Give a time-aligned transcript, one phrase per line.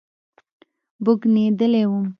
[1.03, 2.05] بوږنېدلى وم.